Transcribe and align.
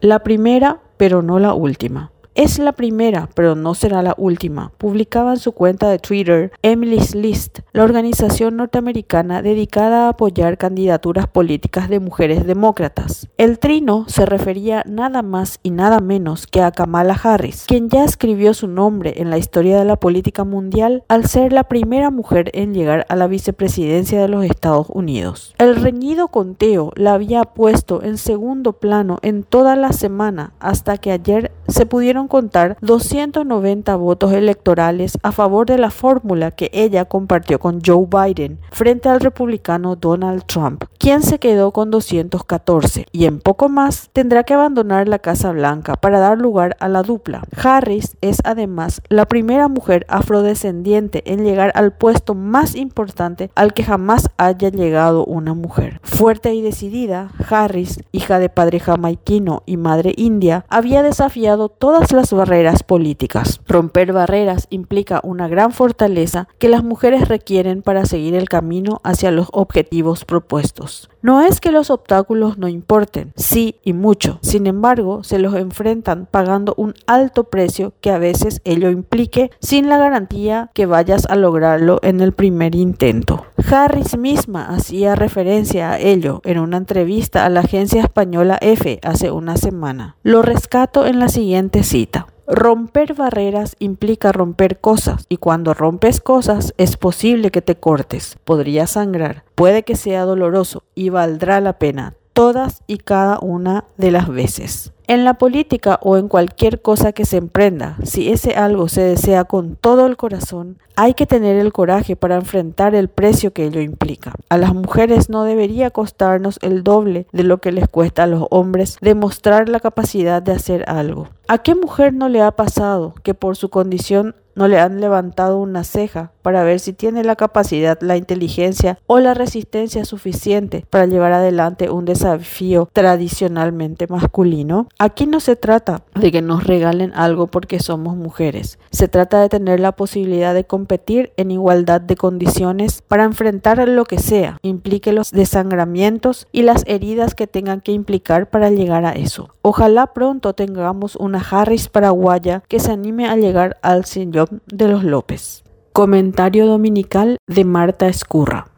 La 0.00 0.20
primera, 0.20 0.78
pero 0.96 1.20
no 1.20 1.38
la 1.38 1.52
última. 1.52 2.10
Es 2.40 2.58
la 2.58 2.72
primera, 2.72 3.28
pero 3.34 3.54
no 3.54 3.74
será 3.74 4.00
la 4.00 4.14
última, 4.16 4.72
publicaba 4.78 5.32
en 5.32 5.38
su 5.38 5.52
cuenta 5.52 5.90
de 5.90 5.98
Twitter 5.98 6.50
Emily's 6.62 7.14
List, 7.14 7.58
la 7.74 7.84
organización 7.84 8.56
norteamericana 8.56 9.42
dedicada 9.42 10.06
a 10.06 10.08
apoyar 10.08 10.56
candidaturas 10.56 11.26
políticas 11.26 11.90
de 11.90 12.00
mujeres 12.00 12.46
demócratas. 12.46 13.28
El 13.36 13.58
trino 13.58 14.06
se 14.08 14.24
refería 14.24 14.82
nada 14.86 15.20
más 15.20 15.60
y 15.62 15.68
nada 15.68 16.00
menos 16.00 16.46
que 16.46 16.62
a 16.62 16.70
Kamala 16.70 17.12
Harris, 17.12 17.66
quien 17.68 17.90
ya 17.90 18.04
escribió 18.04 18.54
su 18.54 18.68
nombre 18.68 19.20
en 19.20 19.28
la 19.28 19.36
historia 19.36 19.78
de 19.78 19.84
la 19.84 19.96
política 19.96 20.44
mundial 20.44 21.04
al 21.08 21.26
ser 21.26 21.52
la 21.52 21.64
primera 21.64 22.08
mujer 22.08 22.50
en 22.54 22.72
llegar 22.72 23.04
a 23.10 23.16
la 23.16 23.26
vicepresidencia 23.26 24.18
de 24.18 24.28
los 24.28 24.46
Estados 24.46 24.86
Unidos. 24.88 25.54
El 25.58 25.76
reñido 25.76 26.28
conteo 26.28 26.92
la 26.96 27.12
había 27.12 27.42
puesto 27.42 28.02
en 28.02 28.16
segundo 28.16 28.72
plano 28.72 29.18
en 29.20 29.42
toda 29.42 29.76
la 29.76 29.92
semana 29.92 30.54
hasta 30.58 30.96
que 30.96 31.12
ayer 31.12 31.52
se 31.70 31.86
pudieron 31.86 32.28
contar 32.28 32.76
290 32.80 33.96
votos 33.96 34.32
electorales 34.32 35.18
a 35.22 35.32
favor 35.32 35.66
de 35.66 35.78
la 35.78 35.90
fórmula 35.90 36.50
que 36.50 36.70
ella 36.72 37.04
compartió 37.04 37.58
con 37.58 37.80
Joe 37.84 38.06
Biden 38.06 38.58
frente 38.70 39.08
al 39.08 39.20
republicano 39.20 39.96
Donald 39.96 40.44
Trump, 40.46 40.84
quien 40.98 41.22
se 41.22 41.38
quedó 41.38 41.72
con 41.72 41.90
214 41.90 43.06
y 43.12 43.24
en 43.26 43.40
poco 43.40 43.68
más 43.68 44.10
tendrá 44.12 44.44
que 44.44 44.54
abandonar 44.54 45.08
la 45.08 45.18
Casa 45.18 45.52
Blanca 45.52 45.94
para 45.96 46.18
dar 46.18 46.38
lugar 46.38 46.76
a 46.80 46.88
la 46.88 47.02
dupla. 47.02 47.42
Harris 47.62 48.16
es 48.20 48.38
además 48.44 49.02
la 49.08 49.26
primera 49.26 49.68
mujer 49.68 50.06
afrodescendiente 50.08 51.22
en 51.30 51.44
llegar 51.44 51.72
al 51.74 51.92
puesto 51.92 52.34
más 52.34 52.74
importante 52.74 53.50
al 53.54 53.74
que 53.74 53.84
jamás 53.84 54.30
haya 54.36 54.70
llegado 54.70 55.24
una 55.24 55.54
mujer. 55.54 56.00
Fuerte 56.02 56.54
y 56.54 56.62
decidida, 56.62 57.30
Harris, 57.48 58.00
hija 58.12 58.38
de 58.38 58.48
padre 58.48 58.80
jamaiquino 58.80 59.62
y 59.66 59.76
madre 59.76 60.14
india, 60.16 60.64
había 60.68 61.02
desafiado 61.02 61.59
todas 61.68 62.12
las 62.12 62.32
barreras 62.32 62.82
políticas. 62.82 63.60
Romper 63.66 64.12
barreras 64.12 64.66
implica 64.70 65.20
una 65.22 65.48
gran 65.48 65.72
fortaleza 65.72 66.48
que 66.58 66.68
las 66.68 66.82
mujeres 66.82 67.28
requieren 67.28 67.82
para 67.82 68.06
seguir 68.06 68.34
el 68.34 68.48
camino 68.48 69.00
hacia 69.04 69.30
los 69.30 69.48
objetivos 69.52 70.24
propuestos. 70.24 71.10
No 71.22 71.42
es 71.42 71.60
que 71.60 71.70
los 71.70 71.90
obstáculos 71.90 72.56
no 72.56 72.66
importen, 72.68 73.32
sí 73.36 73.76
y 73.84 73.92
mucho, 73.92 74.38
sin 74.40 74.66
embargo 74.66 75.22
se 75.22 75.38
los 75.38 75.54
enfrentan 75.54 76.26
pagando 76.30 76.74
un 76.78 76.94
alto 77.06 77.44
precio 77.44 77.92
que 78.00 78.10
a 78.10 78.18
veces 78.18 78.62
ello 78.64 78.88
implique 78.88 79.50
sin 79.60 79.88
la 79.88 79.98
garantía 79.98 80.70
que 80.72 80.86
vayas 80.86 81.26
a 81.26 81.36
lograrlo 81.36 82.00
en 82.02 82.20
el 82.20 82.32
primer 82.32 82.74
intento. 82.74 83.44
Harris 83.70 84.16
misma 84.16 84.68
hacía 84.70 85.14
referencia 85.14 85.92
a 85.92 85.98
ello 85.98 86.40
en 86.44 86.58
una 86.58 86.78
entrevista 86.78 87.44
a 87.44 87.50
la 87.50 87.60
agencia 87.60 88.02
española 88.02 88.58
EFE 88.60 88.98
hace 89.02 89.30
una 89.30 89.56
semana. 89.58 90.16
Lo 90.22 90.40
rescato 90.40 91.06
en 91.06 91.18
la 91.18 91.28
siguiente 91.28 91.82
cita. 91.82 92.28
Romper 92.52 93.14
barreras 93.14 93.76
implica 93.78 94.32
romper 94.32 94.80
cosas 94.80 95.24
y 95.28 95.36
cuando 95.36 95.72
rompes 95.72 96.20
cosas 96.20 96.74
es 96.78 96.96
posible 96.96 97.52
que 97.52 97.62
te 97.62 97.76
cortes, 97.76 98.38
podría 98.42 98.88
sangrar, 98.88 99.44
puede 99.54 99.84
que 99.84 99.94
sea 99.94 100.24
doloroso 100.24 100.82
y 100.96 101.10
valdrá 101.10 101.60
la 101.60 101.78
pena 101.78 102.16
todas 102.40 102.82
y 102.86 102.96
cada 102.96 103.38
una 103.40 103.84
de 103.98 104.10
las 104.10 104.26
veces. 104.30 104.94
En 105.06 105.24
la 105.24 105.34
política 105.34 105.98
o 106.00 106.16
en 106.16 106.26
cualquier 106.26 106.80
cosa 106.80 107.12
que 107.12 107.26
se 107.26 107.36
emprenda, 107.36 107.98
si 108.02 108.30
ese 108.30 108.54
algo 108.54 108.88
se 108.88 109.02
desea 109.02 109.44
con 109.44 109.76
todo 109.76 110.06
el 110.06 110.16
corazón, 110.16 110.78
hay 110.96 111.12
que 111.12 111.26
tener 111.26 111.56
el 111.58 111.70
coraje 111.70 112.16
para 112.16 112.36
enfrentar 112.36 112.94
el 112.94 113.08
precio 113.08 113.52
que 113.52 113.66
ello 113.66 113.82
implica. 113.82 114.32
A 114.48 114.56
las 114.56 114.72
mujeres 114.72 115.28
no 115.28 115.44
debería 115.44 115.90
costarnos 115.90 116.58
el 116.62 116.82
doble 116.82 117.26
de 117.30 117.44
lo 117.44 117.58
que 117.58 117.72
les 117.72 117.88
cuesta 117.88 118.22
a 118.22 118.26
los 118.26 118.46
hombres 118.50 118.96
demostrar 119.02 119.68
la 119.68 119.80
capacidad 119.80 120.40
de 120.40 120.52
hacer 120.52 120.88
algo. 120.88 121.28
¿A 121.46 121.58
qué 121.58 121.74
mujer 121.74 122.14
no 122.14 122.30
le 122.30 122.40
ha 122.40 122.52
pasado 122.52 123.12
que 123.22 123.34
por 123.34 123.56
su 123.56 123.68
condición 123.68 124.34
no 124.54 124.68
le 124.68 124.78
han 124.78 125.00
levantado 125.00 125.58
una 125.58 125.84
ceja 125.84 126.32
para 126.42 126.64
ver 126.64 126.80
si 126.80 126.92
tiene 126.92 127.24
la 127.24 127.36
capacidad, 127.36 127.98
la 128.00 128.16
inteligencia 128.16 128.98
o 129.06 129.20
la 129.20 129.34
resistencia 129.34 130.04
suficiente 130.04 130.84
para 130.90 131.06
llevar 131.06 131.32
adelante 131.32 131.90
un 131.90 132.04
desafío 132.04 132.88
tradicionalmente 132.92 134.06
masculino? 134.06 134.88
Aquí 134.98 135.26
no 135.26 135.40
se 135.40 135.56
trata 135.56 136.02
de 136.14 136.32
que 136.32 136.42
nos 136.42 136.64
regalen 136.64 137.12
algo 137.14 137.46
porque 137.46 137.80
somos 137.80 138.16
mujeres. 138.16 138.78
Se 138.90 139.08
trata 139.08 139.40
de 139.40 139.48
tener 139.48 139.80
la 139.80 139.92
posibilidad 139.92 140.54
de 140.54 140.64
competir 140.64 141.32
en 141.36 141.50
igualdad 141.50 142.00
de 142.00 142.16
condiciones 142.16 143.02
para 143.02 143.24
enfrentar 143.24 143.86
lo 143.88 144.04
que 144.04 144.18
sea, 144.18 144.58
implique 144.62 145.12
los 145.12 145.30
desangramientos 145.30 146.46
y 146.52 146.62
las 146.62 146.82
heridas 146.86 147.34
que 147.34 147.46
tengan 147.46 147.80
que 147.80 147.92
implicar 147.92 148.50
para 148.50 148.70
llegar 148.70 149.04
a 149.04 149.12
eso. 149.12 149.50
Ojalá 149.62 150.08
pronto 150.08 150.54
tengamos 150.54 151.16
una 151.16 151.38
Harris 151.38 151.88
paraguaya 151.88 152.62
que 152.68 152.80
se 152.80 152.92
anime 152.92 153.28
a 153.28 153.36
llegar 153.36 153.78
al 153.82 154.04
señor 154.04 154.39
de 154.66 154.88
los 154.88 155.04
López. 155.04 155.64
Comentario 155.92 156.66
dominical 156.66 157.38
de 157.46 157.64
Marta 157.64 158.08
Escurra. 158.08 158.69